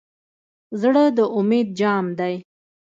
زړه 0.81 1.03
د 1.17 1.19
امید 1.37 1.67
جام 1.79 2.05
دی. 2.19 2.35